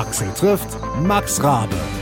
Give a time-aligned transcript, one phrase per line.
[0.00, 1.99] Axel trifft Max Rabe.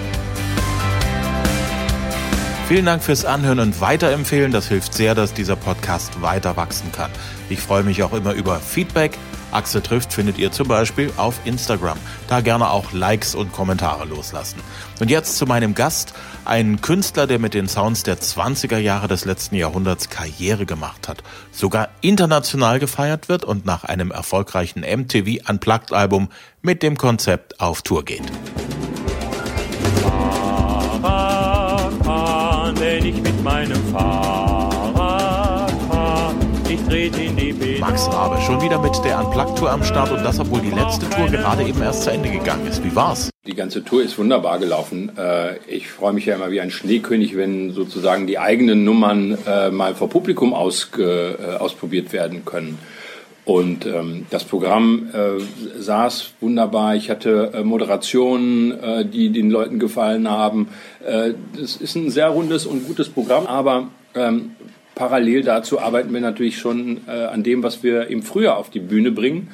[2.68, 4.52] Vielen Dank fürs Anhören und Weiterempfehlen.
[4.52, 7.10] Das hilft sehr, dass dieser Podcast weiter wachsen kann.
[7.48, 9.16] Ich freue mich auch immer über Feedback.
[9.52, 11.96] Axel trifft findet ihr zum Beispiel auf Instagram.
[12.28, 14.60] Da gerne auch Likes und Kommentare loslassen.
[15.00, 16.12] Und jetzt zu meinem Gast,
[16.44, 21.22] ein Künstler, der mit den Sounds der 20er Jahre des letzten Jahrhunderts Karriere gemacht hat,
[21.50, 26.28] sogar international gefeiert wird und nach einem erfolgreichen MTV Unplugged Album
[26.60, 28.30] mit dem Konzept auf Tour geht.
[33.08, 36.34] Ich mit meinem Fahrrad fahr.
[36.68, 37.80] Ich trete in die Pedale.
[37.80, 41.26] Max Rabe, schon wieder mit der Unplugged-Tour am Start und das, obwohl die letzte Tour
[41.28, 42.84] gerade eben erst zu Ende gegangen ist.
[42.84, 43.30] Wie war's?
[43.46, 45.10] Die ganze Tour ist wunderbar gelaufen.
[45.16, 49.70] Äh, ich freue mich ja immer wie ein Schneekönig, wenn sozusagen die eigenen Nummern äh,
[49.70, 50.54] mal vor Publikum äh,
[51.58, 52.78] ausprobiert werden können.
[53.48, 55.40] Und ähm, das Programm äh,
[55.80, 56.96] saß wunderbar.
[56.96, 60.68] Ich hatte äh, Moderationen, äh, die den Leuten gefallen haben.
[61.02, 64.50] Äh, das ist ein sehr rundes und gutes Programm, aber ähm,
[64.94, 68.80] parallel dazu arbeiten wir natürlich schon äh, an dem, was wir im Frühjahr auf die
[68.80, 69.48] Bühne bringen.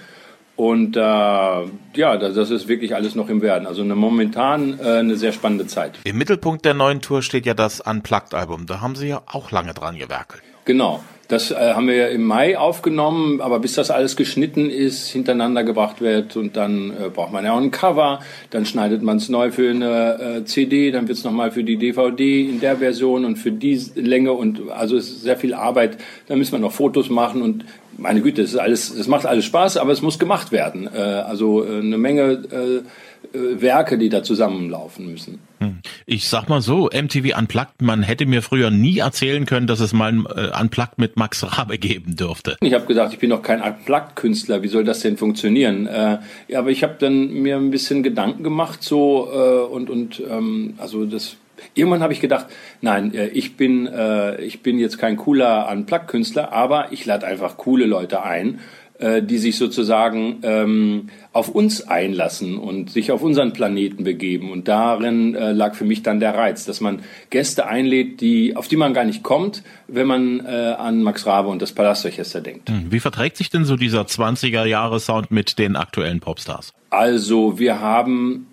[0.56, 3.68] Und äh, ja, das, das ist wirklich alles noch im Werden.
[3.68, 6.00] Also eine, momentan äh, eine sehr spannende Zeit.
[6.02, 8.66] Im Mittelpunkt der neuen Tour steht ja das Unplugged-Album.
[8.66, 10.42] Da haben Sie ja auch lange dran gewerkelt.
[10.64, 11.04] Genau.
[11.28, 15.64] Das äh, haben wir ja im Mai aufgenommen, aber bis das alles geschnitten ist, hintereinander
[15.64, 19.28] gebracht wird und dann äh, braucht man ja auch ein Cover, dann schneidet man es
[19.28, 23.24] neu für eine äh, CD, dann wird es nochmal für die DVD in der Version
[23.24, 25.96] und für die Länge und also ist sehr viel Arbeit.
[26.26, 27.64] Dann müssen wir noch Fotos machen und
[27.98, 30.88] meine Güte, das ist alles, das macht alles Spaß, aber es muss gemacht werden.
[30.92, 35.40] Äh, also äh, eine Menge äh, äh, Werke, die da zusammenlaufen müssen.
[35.60, 35.78] Hm.
[36.06, 39.92] Ich sag mal so, MTV Unplugged, man hätte mir früher nie erzählen können, dass es
[39.92, 42.56] mal ein äh, Unplugged mit Max Rabe geben dürfte.
[42.60, 45.86] Ich habe gesagt, ich bin noch kein Unplugged-Künstler, wie soll das denn funktionieren?
[45.86, 49.24] Äh, ja, aber ich habe dann mir ein bisschen Gedanken gemacht, so
[49.70, 51.36] und und ähm, also das
[51.74, 52.46] Irgendwann habe ich gedacht,
[52.80, 57.56] nein, äh, ich bin, äh, ich bin jetzt kein cooler Unplugged-Künstler, aber ich lade einfach
[57.56, 58.60] coole Leute ein
[58.96, 64.52] äh, die sich sozusagen ähm, auf uns einlassen und sich auf unseren Planeten begeben.
[64.52, 68.68] Und darin äh, lag für mich dann der Reiz, dass man Gäste einlädt, die, auf
[68.68, 72.70] die man gar nicht kommt, wenn man äh, an Max Rabe und das Palastorchester denkt.
[72.70, 76.72] Hm, wie verträgt sich denn so dieser 20er Jahre Sound mit den aktuellen Popstars?
[76.90, 78.46] Also wir haben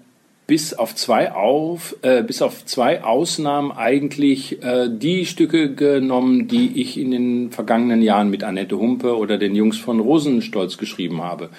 [0.47, 6.81] bis auf zwei auf, äh, bis auf zwei Ausnahmen eigentlich äh, die Stücke genommen, die
[6.81, 11.49] ich in den vergangenen Jahren mit Annette Humpe oder den Jungs von Rosenstolz geschrieben habe.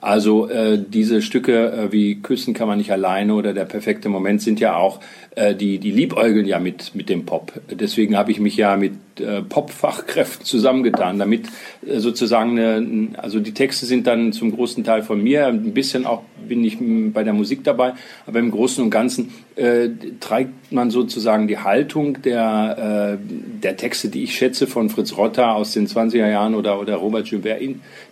[0.00, 4.42] Also äh, diese Stücke äh, wie Küssen kann man nicht alleine oder der perfekte Moment
[4.42, 5.00] sind ja auch
[5.36, 7.52] die die liebäugeln ja mit mit dem Pop.
[7.70, 11.46] Deswegen habe ich mich ja mit äh, Pop-Fachkräften zusammengetan, damit
[11.86, 16.06] äh, sozusagen eine, also die Texte sind dann zum großen Teil von mir, ein bisschen
[16.06, 16.78] auch bin ich
[17.12, 17.94] bei der Musik dabei,
[18.26, 19.88] aber im Großen und Ganzen äh,
[20.20, 23.26] trägt man sozusagen die Haltung der äh,
[23.62, 27.28] der Texte, die ich schätze von Fritz Rotter aus den 20er Jahren oder oder Robert
[27.28, 27.60] Joubert.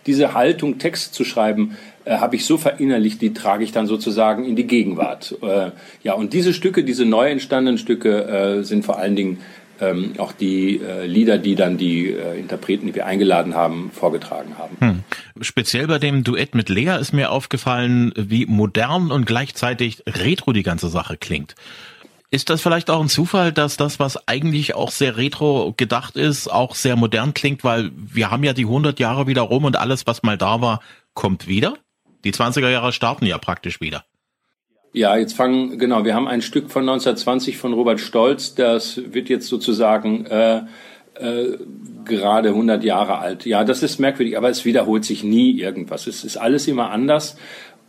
[0.05, 4.45] Diese Haltung Texte zu schreiben, äh, habe ich so verinnerlicht, die trage ich dann sozusagen
[4.45, 5.35] in die Gegenwart.
[5.41, 5.71] Äh,
[6.03, 8.25] ja, und diese Stücke, diese neu entstandenen Stücke
[8.59, 9.39] äh, sind vor allen Dingen
[9.81, 14.57] ähm, auch die äh, Lieder, die dann die äh, Interpreten, die wir eingeladen haben, vorgetragen
[14.57, 14.77] haben.
[14.79, 15.03] Hm.
[15.41, 20.63] Speziell bei dem Duett mit Lea ist mir aufgefallen, wie modern und gleichzeitig retro die
[20.63, 21.55] ganze Sache klingt.
[22.31, 26.51] Ist das vielleicht auch ein Zufall, dass das, was eigentlich auch sehr retro gedacht ist,
[26.51, 30.07] auch sehr modern klingt, weil wir haben ja die 100 Jahre wieder rum und alles,
[30.07, 30.81] was mal da war,
[31.13, 31.75] kommt wieder?
[32.25, 34.03] Die 20er Jahre starten ja praktisch wieder.
[34.91, 39.29] Ja, jetzt fangen, genau, wir haben ein Stück von 1920 von Robert Stolz, das wird
[39.29, 40.61] jetzt sozusagen äh,
[41.19, 41.57] äh,
[42.05, 43.45] gerade 100 Jahre alt.
[43.45, 46.07] Ja, das ist merkwürdig, aber es wiederholt sich nie irgendwas.
[46.07, 47.37] Es ist alles immer anders.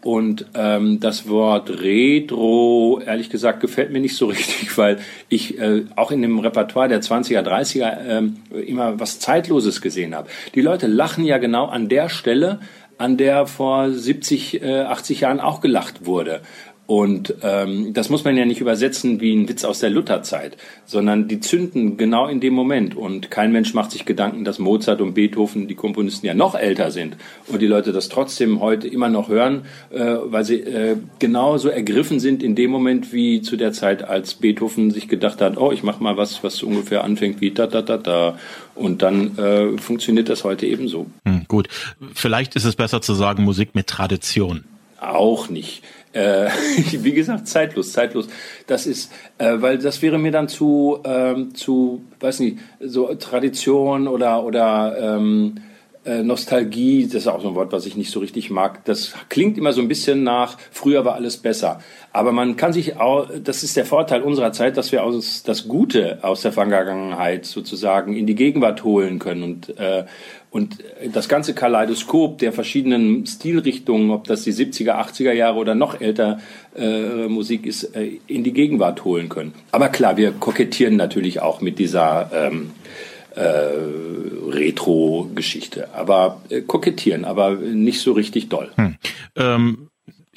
[0.02, 4.98] Und ähm, das Wort Retro, ehrlich gesagt, gefällt mir nicht so richtig, weil
[5.28, 10.28] ich äh, auch in dem Repertoire der 20er, 30er äh, immer was Zeitloses gesehen habe.
[10.54, 12.60] Die Leute lachen ja genau an der Stelle,
[12.98, 16.42] an der vor 70, äh, 80 Jahren auch gelacht wurde.
[16.86, 21.26] Und ähm, das muss man ja nicht übersetzen wie ein Witz aus der Lutherzeit, sondern
[21.26, 22.94] die zünden genau in dem Moment.
[22.94, 26.92] Und kein Mensch macht sich Gedanken, dass Mozart und Beethoven, die Komponisten, ja noch älter
[26.92, 27.16] sind.
[27.48, 32.20] Und die Leute das trotzdem heute immer noch hören, äh, weil sie äh, genauso ergriffen
[32.20, 35.82] sind in dem Moment wie zu der Zeit, als Beethoven sich gedacht hat, oh, ich
[35.82, 38.38] mach mal was, was ungefähr anfängt wie da da da da.
[38.76, 41.06] Und dann äh, funktioniert das heute ebenso.
[41.24, 41.66] Hm, gut,
[42.14, 44.62] vielleicht ist es besser zu sagen Musik mit Tradition.
[45.00, 45.82] Auch nicht
[46.16, 46.50] äh,
[47.02, 48.28] wie gesagt, zeitlos, zeitlos.
[48.66, 54.08] Das ist, äh, weil das wäre mir dann zu, ähm, zu, weiß nicht, so Tradition
[54.08, 55.56] oder oder ähm,
[56.06, 58.84] äh, Nostalgie, das ist auch so ein Wort, was ich nicht so richtig mag.
[58.84, 61.80] Das klingt immer so ein bisschen nach, früher war alles besser.
[62.12, 65.68] Aber man kann sich auch, das ist der Vorteil unserer Zeit, dass wir aus, das
[65.68, 70.04] Gute aus der Vergangenheit sozusagen in die Gegenwart holen können und, äh,
[70.50, 70.78] und
[71.12, 76.38] das ganze Kaleidoskop der verschiedenen Stilrichtungen, ob das die 70er, 80er Jahre oder noch älter
[76.76, 79.52] äh, Musik ist, äh, in die Gegenwart holen können.
[79.72, 82.70] Aber klar, wir kokettieren natürlich auch mit dieser ähm,
[83.36, 85.94] äh, Retro-Geschichte.
[85.94, 88.70] Aber äh, kokettieren, aber nicht so richtig doll.
[88.76, 88.96] Hm.
[89.36, 89.88] Ähm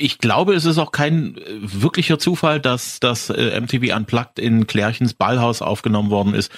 [0.01, 4.65] ich glaube, es ist auch kein äh, wirklicher Zufall, dass das äh, MTV Unplugged in
[4.65, 6.51] Klärchens Ballhaus aufgenommen worden ist,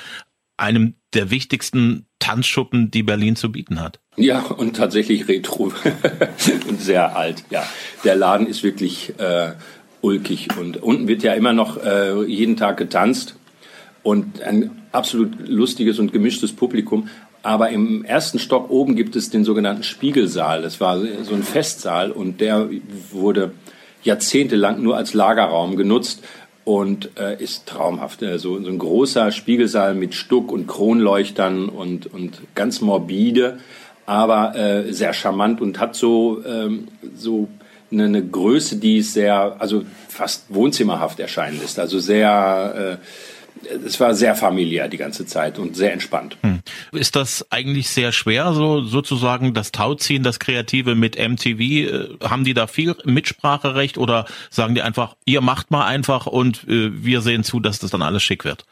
[0.58, 4.00] einem der wichtigsten Tanzschuppen, die Berlin zu bieten hat.
[4.16, 5.74] Ja, und tatsächlich retro
[6.70, 7.44] und sehr alt.
[7.50, 7.68] Ja,
[8.04, 9.54] der Laden ist wirklich äh,
[10.02, 13.36] ulkig und unten wird ja immer noch äh, jeden Tag getanzt
[14.04, 17.10] und ein absolut lustiges und gemischtes Publikum.
[17.44, 20.62] Aber im ersten Stock oben gibt es den sogenannten Spiegelsaal.
[20.62, 22.70] Das war so ein Festsaal und der
[23.12, 23.52] wurde
[24.04, 26.24] jahrzehntelang nur als Lagerraum genutzt
[26.64, 28.22] und äh, ist traumhaft.
[28.22, 33.60] Äh, so, so ein großer Spiegelsaal mit Stuck und Kronleuchtern und, und ganz morbide,
[34.06, 37.48] aber äh, sehr charmant und hat so, ähm, so
[37.92, 41.80] eine, eine Größe, die sehr, also fast wohnzimmerhaft erscheinen lässt.
[41.80, 43.06] Also sehr äh,
[43.86, 46.38] es war sehr familiär die ganze Zeit und sehr entspannt.
[46.42, 46.60] Hm.
[46.92, 51.60] Ist das eigentlich sehr schwer, so sozusagen das Tauziehen, das Kreative mit MTV?
[51.60, 56.68] Äh, haben die da viel Mitspracherecht oder sagen die einfach, ihr macht mal einfach und
[56.68, 58.66] äh, wir sehen zu, dass das dann alles schick wird?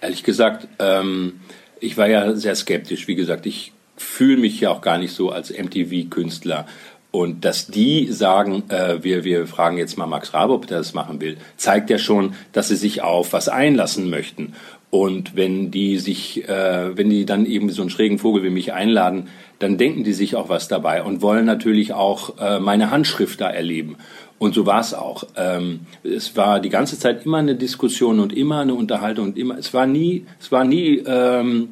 [0.00, 1.40] Ehrlich gesagt, ähm,
[1.80, 3.08] ich war ja sehr skeptisch.
[3.08, 6.66] Wie gesagt, ich fühle mich ja auch gar nicht so als MTV-Künstler.
[7.12, 10.94] Und dass die sagen, äh, wir, wir fragen jetzt mal Max Rabe, ob der das
[10.94, 14.54] machen will, zeigt ja schon, dass sie sich auf was einlassen möchten.
[14.88, 18.72] Und wenn die sich, äh, wenn die dann eben so einen schrägen Vogel wie mich
[18.72, 19.28] einladen,
[19.58, 23.48] dann denken die sich auch was dabei und wollen natürlich auch äh, meine Handschrift da
[23.48, 23.96] erleben.
[24.38, 25.24] Und so war es auch.
[25.36, 29.56] Ähm, es war die ganze Zeit immer eine Diskussion und immer eine Unterhaltung und immer.
[29.56, 31.68] Es war nie, es war nie ähm,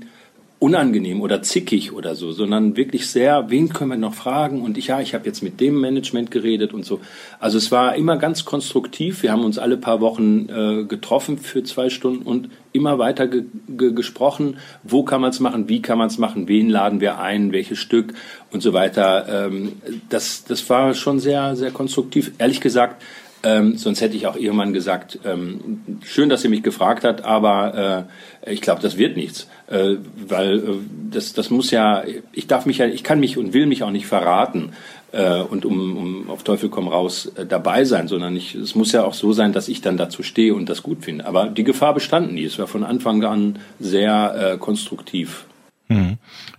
[0.60, 4.60] unangenehm oder zickig oder so, sondern wirklich sehr, wen können wir noch fragen?
[4.60, 7.00] Und ich, ja, ich habe jetzt mit dem Management geredet und so.
[7.38, 9.22] Also es war immer ganz konstruktiv.
[9.22, 13.44] Wir haben uns alle paar Wochen äh, getroffen für zwei Stunden und immer weiter ge
[13.68, 14.58] ge gesprochen.
[14.82, 15.70] Wo kann man es machen?
[15.70, 16.46] Wie kann man es machen?
[16.46, 17.52] Wen laden wir ein?
[17.52, 18.12] Welches Stück?
[18.52, 19.46] Und so weiter.
[19.46, 19.72] Ähm,
[20.10, 22.32] das, das war schon sehr, sehr konstruktiv.
[22.36, 23.02] Ehrlich gesagt,
[23.42, 28.06] ähm, sonst hätte ich auch irgendwann gesagt, ähm, schön, dass sie mich gefragt hat, aber
[28.44, 29.96] äh, ich glaube, das wird nichts, äh,
[30.28, 30.62] weil äh,
[31.10, 33.90] das, das muss ja, ich darf mich ja, ich kann mich und will mich auch
[33.90, 34.72] nicht verraten
[35.12, 38.92] äh, und um, um auf Teufel komm raus äh, dabei sein, sondern ich, es muss
[38.92, 41.26] ja auch so sein, dass ich dann dazu stehe und das gut finde.
[41.26, 42.44] Aber die Gefahr bestand nie.
[42.44, 45.46] Es war von Anfang an sehr äh, konstruktiv.
[45.90, 46.18] Mhm.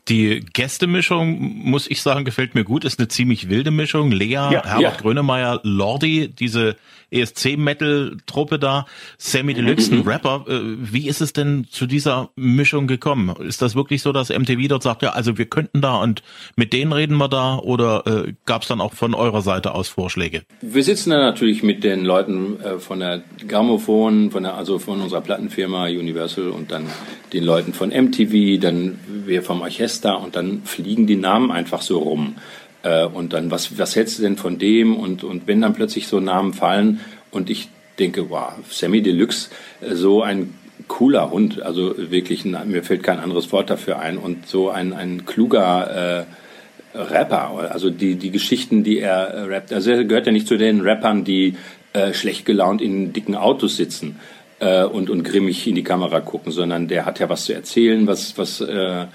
[0.10, 2.84] Die Gästemischung, muss ich sagen, gefällt mir gut.
[2.84, 4.12] Ist eine ziemlich wilde Mischung.
[4.12, 4.92] Lea, ja, Herbert ja.
[4.98, 6.76] Grönemeyer, Lordi, diese
[7.12, 8.86] ESC-Metal-Truppe da,
[9.18, 10.46] Sammy Deluxe, ein Rapper.
[10.48, 13.36] Äh, wie ist es denn zu dieser Mischung gekommen?
[13.42, 16.24] Ist das wirklich so, dass MTV dort sagt, ja, also wir könnten da und
[16.56, 19.90] mit denen reden wir da oder äh, gab es dann auch von eurer Seite aus
[19.90, 20.44] Vorschläge?
[20.62, 25.02] Wir sitzen da natürlich mit den Leuten äh, von der Grammophon, von der, also von
[25.02, 26.86] unserer Plattenfirma Universal und dann
[27.34, 32.00] den Leuten von MTV, dann wir vom Orchester und dann fliegen die Namen einfach so
[32.00, 32.36] rum.
[32.84, 34.96] Äh, und dann, was, was hältst du denn von dem?
[34.96, 37.02] Und, und wenn dann plötzlich so Namen fallen
[37.32, 39.50] und ich denke, wow, Sammy Deluxe,
[39.82, 40.54] äh, so ein
[40.88, 45.26] cooler Hund, also wirklich, mir fällt kein anderes Wort dafür ein und so ein, ein
[45.26, 50.32] kluger äh, Rapper, also die, die Geschichten, die er äh, rappt, also er gehört ja
[50.32, 51.56] nicht zu den Rappern, die
[51.94, 54.20] äh, schlecht gelaunt in dicken Autos sitzen
[54.62, 58.08] äh, und, und grimmig in die Kamera gucken, sondern der hat ja was zu erzählen,
[58.08, 59.08] was, was äh,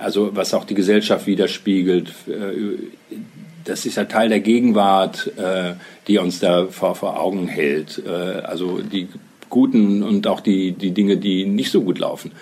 [0.00, 2.08] also was auch die Gesellschaft widerspiegelt.
[2.26, 2.88] Äh,
[3.64, 5.74] das ist ja Teil der Gegenwart, äh,
[6.08, 8.02] die uns da vor, vor Augen hält.
[8.04, 9.08] Äh, also die
[9.50, 12.32] guten und auch die, die Dinge, die nicht so gut laufen.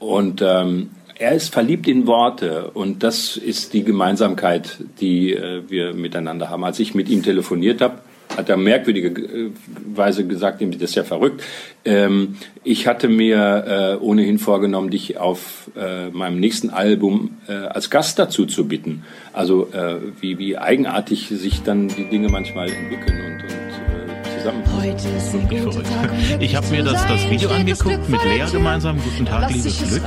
[0.00, 5.94] Und ähm, er ist verliebt in Worte und das ist die Gemeinsamkeit, die äh, wir
[5.94, 6.64] miteinander haben.
[6.64, 8.00] Als ich mit ihm telefoniert habe,
[8.38, 11.42] hat er merkwürdigerweise gesagt, das ist ja verrückt.
[11.84, 17.90] Ähm, ich hatte mir äh, ohnehin vorgenommen, dich auf äh, meinem nächsten Album äh, als
[17.90, 19.02] Gast dazu zu bitten.
[19.32, 24.62] Also äh, wie, wie eigenartig sich dann die Dinge manchmal entwickeln und, und äh, zusammen.
[24.76, 26.12] Heute ist ein guter Tag.
[26.38, 28.98] Ich habe mir das, das Video angeguckt mit Lea gemeinsam.
[29.02, 30.02] Guten Tag, liebes Glück.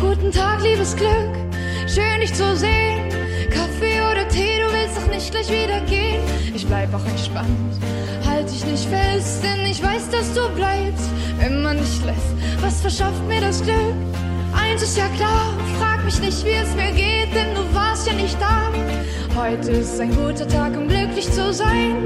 [0.00, 1.10] Guten Tag, liebes Glück.
[1.86, 3.05] Schön, dich zu sehen.
[4.96, 6.22] Doch nicht gleich wieder gehen.
[6.54, 7.78] Ich bleib auch entspannt,
[8.24, 12.62] halt dich nicht fest, denn ich weiß, dass du bleibst, wenn man dich lässt.
[12.62, 13.94] Was verschafft mir das Glück?
[14.54, 18.14] Eins ist ja klar, frag mich nicht, wie es mir geht, denn du warst ja
[18.14, 18.72] nicht da.
[19.36, 21.96] Heute ist ein guter Tag, um glücklich zu sein.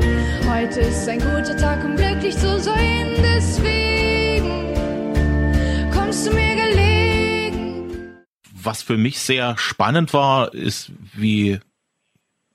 [0.49, 3.14] Heute ist ein guter Tag, um glücklich zu sein.
[3.23, 4.75] Deswegen
[5.94, 8.16] kommst du mir gelegen.
[8.52, 11.61] Was für mich sehr spannend war, ist, wie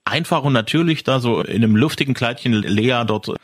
[0.06, 3.36] einfach und natürlich da so in einem luftigen Kleidchen Lea dort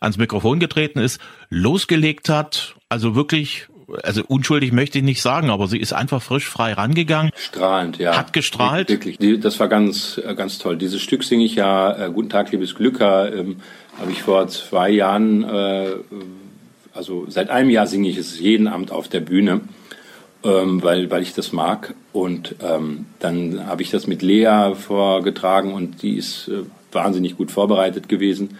[0.00, 3.68] ans Mikrofon getreten ist, losgelegt hat, also wirklich
[4.02, 7.32] also unschuldig möchte ich nicht sagen, aber sie ist einfach frisch frei rangegangen.
[7.36, 8.16] Strahlend, ja.
[8.16, 8.88] Hat gestrahlt.
[8.88, 10.76] Wirklich, das war ganz, äh, ganz toll.
[10.76, 13.56] Dieses Stück singe ich ja, äh, Guten Tag, liebes Glücker, ähm,
[13.98, 15.90] habe ich vor zwei Jahren, äh,
[16.92, 19.60] also seit einem Jahr singe ich es jeden Abend auf der Bühne,
[20.44, 21.94] ähm, weil, weil ich das mag.
[22.14, 27.50] Und ähm, dann habe ich das mit Lea vorgetragen und die ist äh, wahnsinnig gut
[27.50, 28.56] vorbereitet gewesen.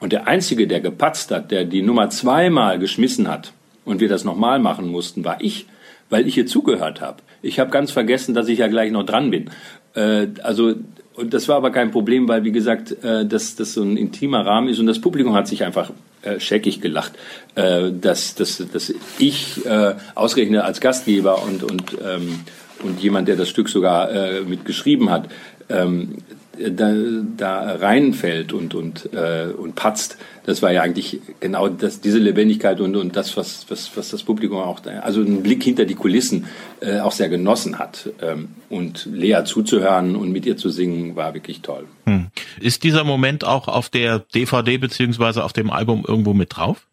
[0.00, 3.52] Und der Einzige, der gepatzt hat, der die Nummer zweimal geschmissen hat
[3.84, 5.66] und wir das nochmal machen mussten, war ich,
[6.10, 7.22] weil ich ihr zugehört habe.
[7.42, 9.50] Ich habe ganz vergessen, dass ich ja gleich noch dran bin.
[9.94, 10.74] Äh, also
[11.14, 14.44] und das war aber kein Problem, weil wie gesagt, äh, dass das so ein intimer
[14.44, 17.12] Rahmen ist und das Publikum hat sich einfach äh, scheckig gelacht,
[17.54, 22.40] äh, dass, dass, dass ich äh, ausgerechnet als Gastgeber und und ähm,
[22.82, 25.28] und jemand, der das Stück sogar äh, mitgeschrieben hat,
[25.68, 26.16] ähm,
[26.58, 26.94] da,
[27.36, 32.80] da reinfällt und, und, äh, und patzt, das war ja eigentlich genau das, diese Lebendigkeit
[32.80, 36.46] und, und das, was, was, was das Publikum auch, also ein Blick hinter die Kulissen
[36.80, 38.10] äh, auch sehr genossen hat.
[38.22, 41.84] Ähm, und Lea zuzuhören und mit ihr zu singen, war wirklich toll.
[42.06, 42.28] Hm.
[42.60, 46.86] Ist dieser Moment auch auf der DVD beziehungsweise auf dem Album irgendwo mit drauf?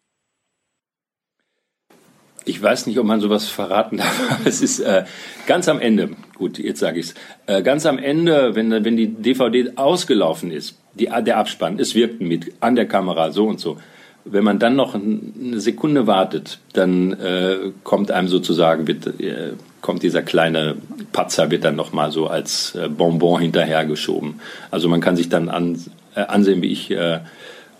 [2.44, 4.40] Ich weiß nicht, ob man sowas verraten darf.
[4.44, 5.04] Es ist äh,
[5.46, 7.14] ganz am Ende, gut, jetzt sage ich's,
[7.46, 12.20] äh, ganz am Ende, wenn, wenn die DVD ausgelaufen ist, die, der Abspann, es wirkt
[12.20, 13.78] mit an der Kamera so und so.
[14.26, 20.02] Wenn man dann noch eine Sekunde wartet, dann äh, kommt einem sozusagen, wird, äh, kommt
[20.02, 20.76] dieser kleine
[21.12, 24.40] Patzer, wird dann nochmal so als äh, Bonbon hinterhergeschoben.
[24.70, 25.78] Also man kann sich dann an,
[26.14, 27.20] äh, ansehen, wie ich äh,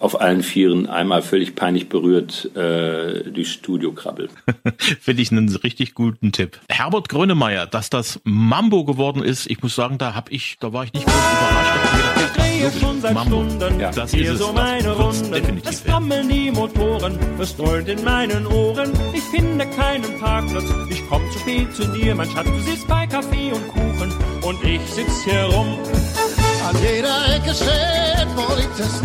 [0.05, 4.31] auf allen Vieren einmal völlig peinlich berührt äh, durchs Studio krabbelt.
[5.01, 6.61] Finde ich einen richtig guten Tipp.
[6.69, 10.85] Herbert Grönemeyer, dass das Mambo geworden ist, ich muss sagen, da hab ich, da war
[10.85, 12.19] ich nicht groß überrascht.
[12.19, 13.45] Ich drehe schon seit Mambo.
[13.49, 14.39] Stunden Ja, das hier ist es.
[14.41, 15.33] so meine Das Runden.
[15.33, 18.93] definitiv Es rammeln die Motoren, es dröhnt in meinen Ohren.
[19.15, 22.15] Ich finde keinen Parkplatz, ich komm zu spät zu dir.
[22.15, 25.79] Mein Schatz, du sitzt bei Kaffee und Kuchen und ich sitz hier rum.
[26.69, 29.03] An jeder Ecke steht Polizist.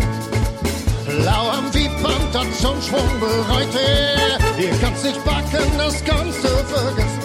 [1.10, 3.68] Blau am Wiepand hat schon Schwung bereit.
[4.58, 7.20] Ihr kannst nicht backen, das du vergessen.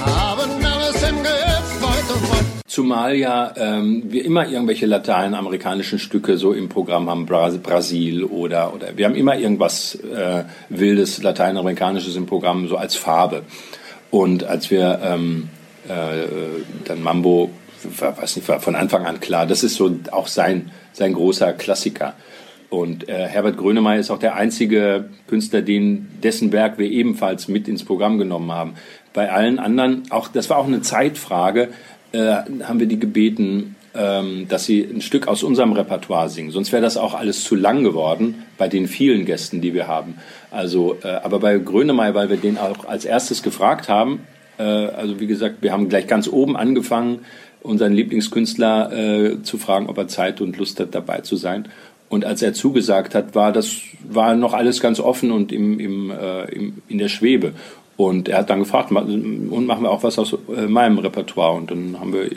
[0.00, 2.44] Haben alles im Griff, und weit.
[2.66, 8.72] Zumal ja ähm, wir immer irgendwelche lateinamerikanischen Stücke so im Programm haben, Bras Brasil oder
[8.72, 13.42] oder wir haben immer irgendwas äh, wildes lateinamerikanisches im Programm so als Farbe.
[14.10, 15.50] Und als wir ähm,
[15.86, 16.26] äh,
[16.86, 17.50] dann Mambo,
[17.98, 21.52] war, weiß nicht, war von Anfang an klar, das ist so auch sein sein großer
[21.52, 22.14] Klassiker.
[22.68, 27.68] Und äh, Herbert Grönemeyer ist auch der einzige Künstler, den, dessen Werk wir ebenfalls mit
[27.68, 28.74] ins Programm genommen haben.
[29.12, 31.68] Bei allen anderen, auch das war auch eine Zeitfrage,
[32.12, 32.18] äh,
[32.64, 36.50] haben wir die gebeten, ähm, dass sie ein Stück aus unserem Repertoire singen.
[36.50, 40.16] Sonst wäre das auch alles zu lang geworden bei den vielen Gästen, die wir haben.
[40.50, 44.20] Also, äh, aber bei Grönemeyer, weil wir den auch als erstes gefragt haben,
[44.58, 47.20] äh, also wie gesagt, wir haben gleich ganz oben angefangen,
[47.62, 51.68] unseren Lieblingskünstler äh, zu fragen, ob er Zeit und Lust hat, dabei zu sein.
[52.08, 53.76] Und als er zugesagt hat, war das
[54.08, 57.52] war noch alles ganz offen und im, im, äh, im, in der Schwebe.
[57.96, 61.56] Und er hat dann gefragt, und machen wir auch was aus äh, meinem Repertoire.
[61.56, 62.30] Und dann haben wir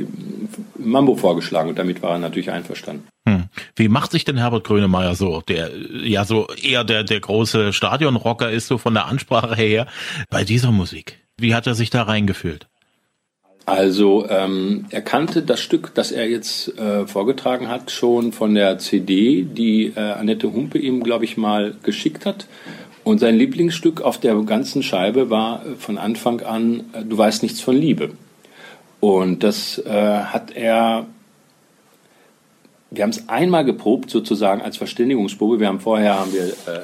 [0.78, 3.08] Mambo vorgeschlagen und damit war er natürlich einverstanden.
[3.28, 3.46] Hm.
[3.76, 5.72] Wie macht sich denn Herbert Grönemeyer so, der
[6.04, 9.88] ja so eher der, der große Stadionrocker ist, so von der Ansprache her,
[10.30, 11.20] bei dieser Musik?
[11.38, 12.69] Wie hat er sich da reingefühlt?
[13.70, 18.80] Also ähm, er kannte das Stück, das er jetzt äh, vorgetragen hat, schon von der
[18.80, 22.48] CD, die äh, Annette Humpe ihm, glaube ich, mal geschickt hat.
[23.04, 27.44] Und sein Lieblingsstück auf der ganzen Scheibe war äh, von Anfang an äh, Du weißt
[27.44, 28.10] nichts von Liebe.
[29.02, 31.06] Und das äh, hat er,
[32.90, 35.60] wir haben es einmal geprobt sozusagen als Verständigungsprobe.
[35.60, 36.82] Wir haben vorher haben wir äh,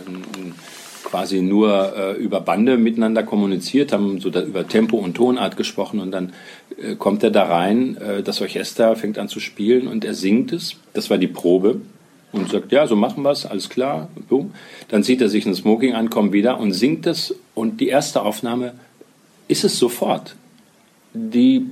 [1.16, 6.02] quasi nur äh, über Bande miteinander kommuniziert, haben so da über Tempo und Tonart gesprochen
[6.02, 6.34] und dann
[6.82, 10.52] äh, kommt er da rein, äh, das Orchester fängt an zu spielen und er singt
[10.52, 10.76] es.
[10.94, 11.82] Das war die Probe
[12.32, 14.10] und sagt, ja, so machen wir es, alles klar.
[14.28, 14.54] Boom.
[14.90, 18.22] Dann zieht er sich ein Smoking an, kommt wieder und singt es und die erste
[18.22, 18.74] Aufnahme
[19.48, 20.36] ist es sofort.
[21.14, 21.68] Die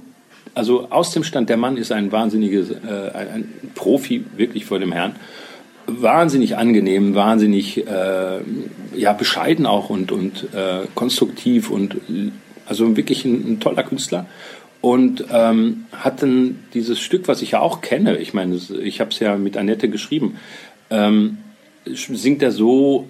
[0.55, 4.91] also aus dem Stand, der Mann ist ein wahnsinniges, äh, ein, Profi wirklich vor dem
[4.91, 5.15] Herrn,
[5.87, 8.39] wahnsinnig angenehm, wahnsinnig äh,
[8.95, 11.97] ja bescheiden auch und und äh, konstruktiv und
[12.65, 14.25] Also wirklich ein, ein toller Künstler
[14.83, 19.11] und ähm, hat dann dieses Stück, was ich ja auch kenne, ich meine, ich habe
[19.11, 20.35] es ja mit Annette geschrieben,
[20.89, 21.37] ähm,
[21.85, 23.07] singt er so,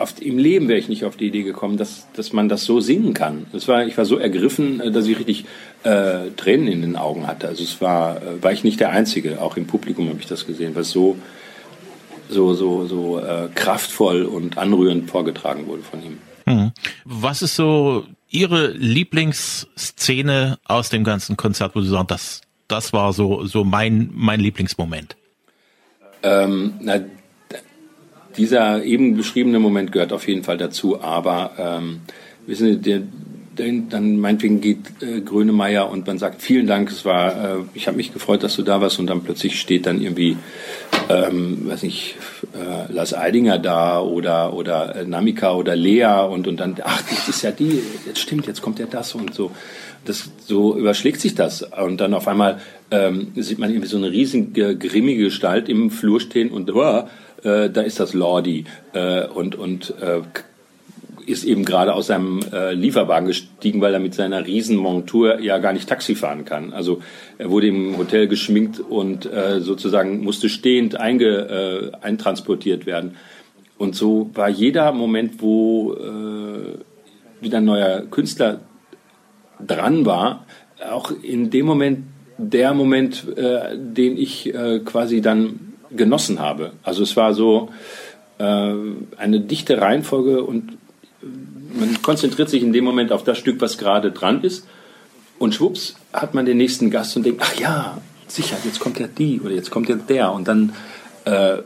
[0.00, 2.80] auf, im Leben wäre ich nicht auf die Idee gekommen, dass, dass man das so
[2.80, 3.46] singen kann.
[3.52, 5.44] Das war, ich war so ergriffen, äh, dass ich richtig
[5.84, 7.46] äh, Tränen in den Augen hatte.
[7.46, 10.44] Also es war, äh, war ich nicht der Einzige, auch im Publikum habe ich das
[10.44, 11.16] gesehen, was so,
[12.28, 16.18] so, so, so äh, kraftvoll und anrührend vorgetragen wurde von ihm.
[16.46, 16.72] Mhm.
[17.04, 18.04] Was ist so
[18.36, 24.10] Ihre Lieblingsszene aus dem ganzen Konzert, wo Sie sagen, das, das war so, so mein,
[24.12, 25.16] mein Lieblingsmoment?
[26.22, 27.00] Ähm, na,
[28.36, 32.00] dieser eben beschriebene Moment gehört auf jeden Fall dazu, aber ähm,
[32.46, 33.02] wissen Sie, der,
[33.56, 37.96] dann meinetwegen geht äh, Grönemeyer und man sagt vielen Dank, es war, äh, ich habe
[37.96, 38.98] mich gefreut, dass du da warst.
[38.98, 40.36] Und dann plötzlich steht dann irgendwie,
[41.08, 42.16] ähm, weiß nicht,
[42.54, 47.28] äh, Lars Eidinger da oder oder äh, Namika oder Lea und und dann, ach, das
[47.28, 49.50] ist ja die, jetzt stimmt, jetzt kommt ja das und so.
[50.04, 51.62] Das so überschlägt sich das.
[51.62, 52.60] Und dann auf einmal
[52.90, 57.04] ähm, sieht man irgendwie so eine riesige grimmige Gestalt im Flur stehen und uh,
[57.42, 58.64] äh, da ist das Lordi.
[58.92, 60.20] Äh, und, und äh,
[61.26, 65.72] ist eben gerade aus seinem äh, Lieferwagen gestiegen, weil er mit seiner Riesenmontur ja gar
[65.72, 66.72] nicht Taxi fahren kann.
[66.72, 67.00] Also
[67.38, 73.16] er wurde im Hotel geschminkt und äh, sozusagen musste stehend einge, äh, eintransportiert werden.
[73.78, 78.60] Und so war jeder Moment, wo äh, wieder ein neuer Künstler
[79.64, 80.46] dran war,
[80.90, 82.04] auch in dem Moment
[82.38, 86.72] der Moment, äh, den ich äh, quasi dann genossen habe.
[86.82, 87.70] Also es war so
[88.38, 88.74] äh,
[89.16, 90.78] eine dichte Reihenfolge und
[91.76, 94.66] man konzentriert sich in dem Moment auf das Stück, was gerade dran ist.
[95.38, 99.06] Und schwupps hat man den nächsten Gast und denkt, ach ja, sicher, jetzt kommt ja
[99.06, 100.32] die oder jetzt kommt ja der.
[100.32, 100.72] Und dann,
[101.24, 101.58] äh,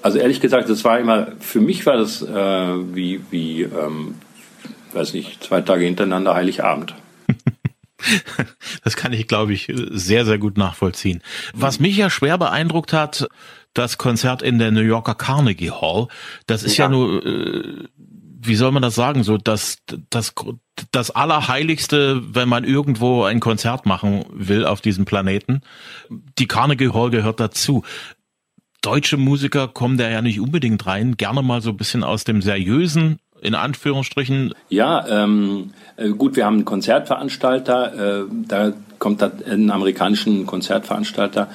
[0.00, 4.14] also ehrlich gesagt, das war immer, für mich war das äh, wie, wie ähm,
[4.94, 6.94] weiß nicht, zwei Tage hintereinander Heiligabend.
[8.82, 11.22] Das kann ich, glaube ich, sehr, sehr gut nachvollziehen.
[11.54, 13.28] Was mich ja schwer beeindruckt hat,
[13.74, 16.08] das Konzert in der New Yorker Carnegie Hall,
[16.48, 17.84] das ist ja, ja nur, äh,
[18.44, 19.78] wie soll man das sagen, so das,
[20.10, 20.34] das,
[20.90, 25.62] das Allerheiligste, wenn man irgendwo ein Konzert machen will auf diesem Planeten.
[26.38, 27.84] Die Carnegie Hall gehört dazu.
[28.80, 32.42] Deutsche Musiker kommen da ja nicht unbedingt rein, gerne mal so ein bisschen aus dem
[32.42, 34.54] seriösen in Anführungsstrichen?
[34.68, 41.48] Ja, ähm, äh, gut, wir haben einen Konzertveranstalter, äh, da kommt da einen amerikanischen Konzertveranstalter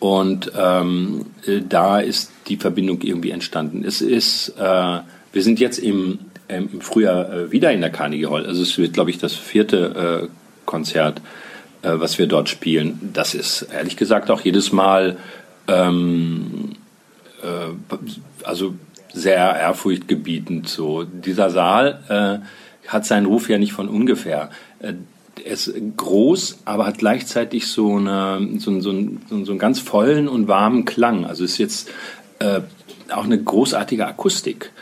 [0.00, 3.84] und ähm, äh, da ist die Verbindung irgendwie entstanden.
[3.84, 5.00] Es ist, äh,
[5.36, 6.18] wir sind jetzt im,
[6.48, 8.46] ähm, im Frühjahr äh, wieder in der Carnegie Hall.
[8.46, 10.28] Also es wird, glaube ich, das vierte äh,
[10.64, 11.20] Konzert,
[11.82, 13.10] äh, was wir dort spielen.
[13.12, 15.18] Das ist ehrlich gesagt auch jedes Mal
[15.68, 16.70] ähm,
[17.42, 17.96] äh,
[18.44, 18.76] also
[19.12, 20.70] sehr ehrfurchtgebietend.
[20.70, 22.42] So dieser Saal
[22.88, 24.48] äh, hat seinen Ruf ja nicht von ungefähr.
[24.78, 24.94] Äh,
[25.44, 28.90] er ist groß, aber hat gleichzeitig so, eine, so, so,
[29.28, 31.26] so, so einen ganz vollen und warmen Klang.
[31.26, 31.90] Also ist jetzt
[32.38, 32.62] äh,
[33.14, 34.72] auch eine großartige Akustik.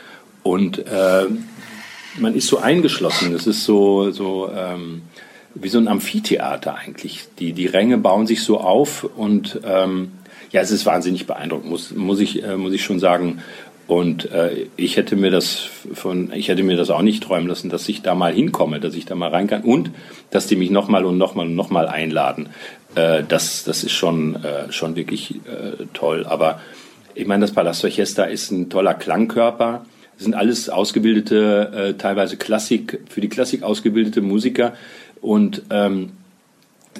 [0.45, 1.25] Und äh,
[2.19, 3.33] man ist so eingeschlossen.
[3.33, 5.01] Es ist so, so ähm,
[5.55, 7.25] wie so ein Amphitheater eigentlich.
[7.39, 10.11] Die, die Ränge bauen sich so auf und ähm,
[10.51, 13.41] ja, es ist wahnsinnig beeindruckend, muss, muss, ich, äh, muss ich schon sagen.
[13.87, 17.71] Und äh, ich hätte mir das von, ich hätte mir das auch nicht träumen lassen,
[17.71, 19.89] dass ich da mal hinkomme, dass ich da mal rein kann und
[20.29, 22.49] dass die mich nochmal und nochmal und nochmal einladen.
[22.93, 26.23] Äh, das, das ist schon, äh, schon wirklich äh, toll.
[26.29, 26.61] Aber
[27.15, 29.83] ich meine, das Palastorchester ist ein toller Klangkörper.
[30.17, 34.73] Das sind alles ausgebildete, äh, teilweise Klassik, für die Klassik ausgebildete Musiker.
[35.21, 36.11] Und ähm,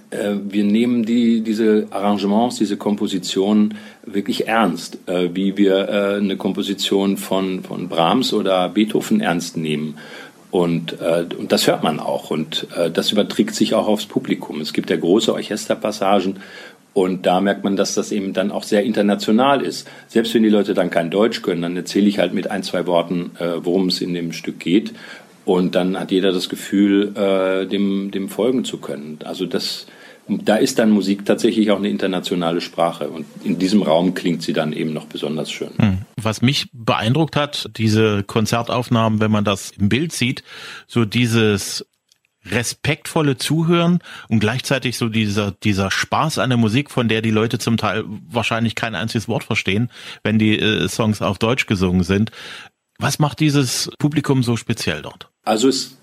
[0.10, 3.76] äh, wir nehmen die, diese Arrangements, diese Kompositionen
[4.06, 9.98] wirklich ernst, äh, wie wir äh, eine Komposition von, von Brahms oder Beethoven ernst nehmen.
[10.52, 14.62] Und, äh, und das hört man auch und äh, das überträgt sich auch aufs Publikum.
[14.62, 16.38] Es gibt ja große Orchesterpassagen
[16.96, 19.86] und da merkt man, dass das eben dann auch sehr international ist.
[20.08, 22.88] Selbst wenn die Leute dann kein Deutsch können, dann erzähle ich halt mit ein, zwei
[22.88, 24.94] Worten, äh, worum es in dem Stück geht.
[25.44, 29.20] Und dann hat jeder das Gefühl, äh, dem, dem folgen zu können.
[29.26, 29.88] Also das,
[30.30, 34.54] da ist dann Musik tatsächlich auch eine internationale Sprache und in diesem Raum klingt sie
[34.54, 35.72] dann eben noch besonders schön.
[35.76, 35.98] Hm.
[36.16, 40.46] Was mich beeindruckt hat, diese Konzertaufnahmen, wenn man das im Bild sieht,
[40.88, 41.86] so dieses
[42.50, 47.58] respektvolle Zuhören und gleichzeitig so dieser, dieser Spaß an der Musik, von der die Leute
[47.58, 49.90] zum Teil wahrscheinlich kein einziges Wort verstehen,
[50.24, 52.32] wenn die äh, Songs auf Deutsch gesungen sind.
[52.98, 55.30] Was macht dieses Publikum so speziell dort?
[55.44, 55.98] Also es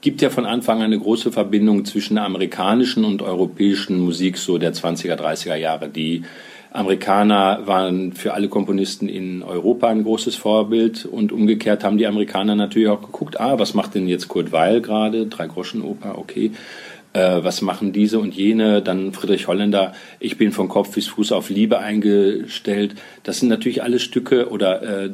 [0.00, 4.58] gibt ja von Anfang an eine große Verbindung zwischen der amerikanischen und europäischen Musik so
[4.58, 5.88] der 20er, 30er Jahre.
[5.88, 6.24] Die
[6.74, 12.56] Amerikaner waren für alle Komponisten in Europa ein großes Vorbild und umgekehrt haben die Amerikaner
[12.56, 15.26] natürlich auch geguckt, ah, was macht denn jetzt Kurt Weil gerade?
[15.26, 16.50] Drei Groschen Oper, okay.
[17.12, 18.82] Äh, was machen diese und jene?
[18.82, 22.96] Dann Friedrich Holländer, ich bin von Kopf bis Fuß auf Liebe eingestellt.
[23.22, 25.10] Das sind natürlich alle Stücke oder äh,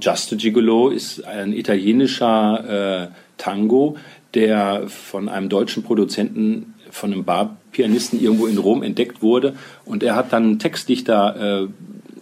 [0.00, 3.98] Just a Gigolo ist ein italienischer äh, Tango,
[4.32, 9.54] der von einem deutschen Produzenten, von einem Barpianisten irgendwo in Rom entdeckt wurde.
[9.84, 11.68] Und er hat dann einen Textdichter äh,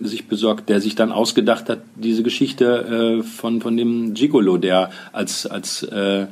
[0.01, 4.91] sich besorgt, der sich dann ausgedacht hat, diese Geschichte äh, von, von dem Gigolo, der
[5.13, 6.27] als, als äh, äh,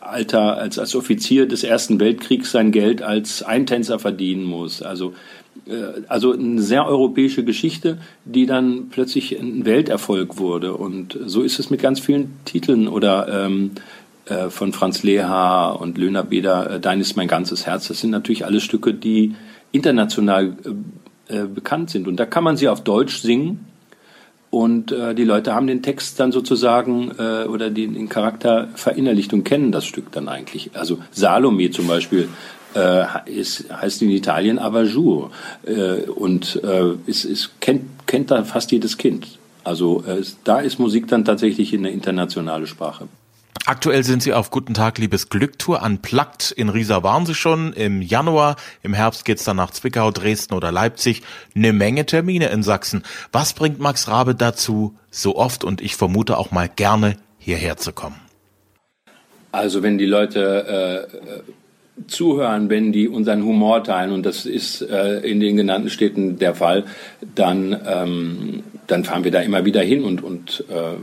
[0.00, 4.82] alter, als, als Offizier des Ersten Weltkriegs sein Geld als Eintänzer verdienen muss.
[4.82, 5.14] Also
[5.66, 10.74] äh, also eine sehr europäische Geschichte, die dann plötzlich ein Welterfolg wurde.
[10.74, 13.72] Und so ist es mit ganz vielen Titeln oder ähm,
[14.26, 17.88] äh, von Franz Leha und Löhner Beder, äh, Dein ist mein ganzes Herz.
[17.88, 19.34] Das sind natürlich alles Stücke, die
[19.70, 20.56] international
[21.28, 22.08] äh, bekannt sind.
[22.08, 23.66] Und da kann man sie auf Deutsch singen.
[24.50, 29.32] Und äh, die Leute haben den Text dann sozusagen äh, oder den, den Charakter verinnerlicht
[29.34, 30.70] und kennen das Stück dann eigentlich.
[30.74, 32.28] Also Salome zum Beispiel
[32.74, 35.32] äh, ist, heißt in Italien Avajur
[35.66, 36.56] äh, und
[37.06, 39.38] ist, ist, kennt, kennt da fast jedes Kind.
[39.64, 40.04] Also
[40.44, 43.08] da ist Musik dann tatsächlich eine internationale Sprache.
[43.66, 46.50] Aktuell sind Sie auf Guten Tag, liebes Glück Tour unplugged.
[46.50, 48.56] In Riesa waren Sie schon im Januar.
[48.82, 51.22] Im Herbst geht's dann nach Zwickau, Dresden oder Leipzig.
[51.56, 53.04] Eine Menge Termine in Sachsen.
[53.32, 57.94] Was bringt Max Rabe dazu, so oft und ich vermute auch mal gerne hierher zu
[57.94, 58.16] kommen?
[59.50, 65.20] Also wenn die Leute äh, zuhören, wenn die unseren Humor teilen, und das ist äh,
[65.20, 66.84] in den genannten Städten der Fall,
[67.34, 70.98] dann, ähm, dann fahren wir da immer wieder hin und, und äh,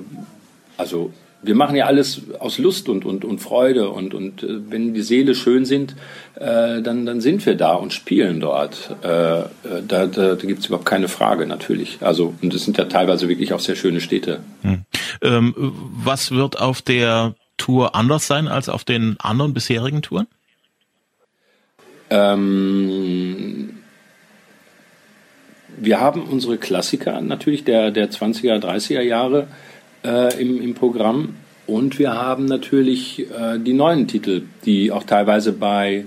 [0.77, 1.11] also
[1.43, 5.01] wir machen ja alles aus Lust und, und, und Freude und, und äh, wenn die
[5.01, 5.95] Seele schön sind,
[6.35, 8.95] äh, dann, dann sind wir da und spielen dort.
[9.03, 9.45] Äh, äh
[9.87, 11.97] da da, da gibt es überhaupt keine Frage natürlich.
[12.01, 14.41] Also und es sind ja teilweise wirklich auch sehr schöne Städte.
[14.61, 14.83] Hm.
[15.21, 20.27] Ähm, was wird auf der Tour anders sein als auf den anderen bisherigen Touren?
[22.09, 23.69] Ähm,
[25.77, 29.47] wir haben unsere Klassiker natürlich der, der 20er, 30er Jahre
[30.03, 31.35] äh, im, im Programm.
[31.67, 36.05] Und wir haben natürlich äh, die neuen Titel, die auch teilweise bei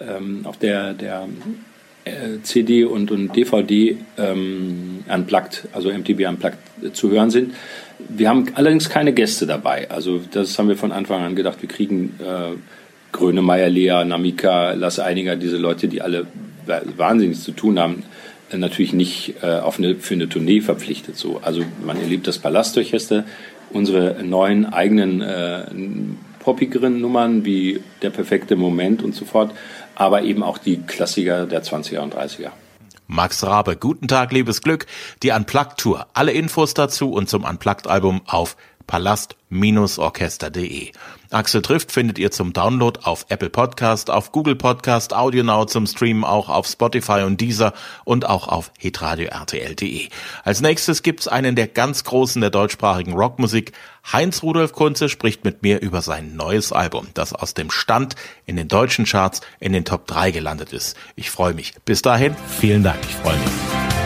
[0.00, 1.28] ähm, auf der, der
[2.04, 7.54] äh, CD und, und DVD ähm, unplugged, also MTV unplugged äh, zu hören sind.
[7.98, 9.90] Wir haben allerdings keine Gäste dabei.
[9.90, 11.58] Also das haben wir von Anfang an gedacht.
[11.60, 12.56] Wir kriegen äh,
[13.12, 16.26] Grönemeyer, Lea, Namika, Lass Einiger, diese Leute, die alle
[16.96, 18.04] wahnsinnig zu tun haben,
[18.56, 21.16] natürlich nicht äh, auf eine, für eine Tournee verpflichtet.
[21.16, 21.40] So.
[21.42, 23.24] Also man erlebt das Palastorchester,
[23.70, 25.64] unsere neuen eigenen äh,
[26.40, 29.52] poppigeren Nummern wie Der perfekte Moment und so fort,
[29.94, 32.50] aber eben auch die Klassiker der 20er und 30er.
[33.06, 34.86] Max Rabe, guten Tag, liebes Glück,
[35.22, 36.06] die Unplugged Tour.
[36.14, 40.92] Alle Infos dazu und zum Unplugged Album auf palast-orchester.de.
[41.30, 46.24] Axel trifft findet ihr zum Download auf Apple Podcast, auf Google Podcast, AudioNow zum Streamen
[46.24, 47.72] auch auf Spotify und Deezer
[48.04, 50.08] und auch auf hitradio RTL.de.
[50.44, 53.72] Als nächstes gibt's einen der ganz großen der deutschsprachigen Rockmusik.
[54.12, 58.56] Heinz Rudolf Kunze spricht mit mir über sein neues Album, das aus dem Stand in
[58.56, 60.96] den deutschen Charts in den Top 3 gelandet ist.
[61.16, 61.74] Ich freue mich.
[61.84, 62.98] Bis dahin, vielen Dank.
[63.08, 64.01] Ich freue mich.